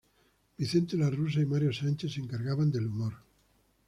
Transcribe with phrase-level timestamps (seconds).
[0.57, 3.13] Vicente La Russa y Mario Sánchez se encargaban del humor.